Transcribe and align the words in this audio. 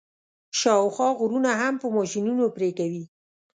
شاوخوا 0.59 1.09
غرونه 1.19 1.51
هم 1.61 1.73
په 1.81 1.87
ماشینونو 1.95 2.43
پرې 2.55 2.69
کوي. 2.79 3.03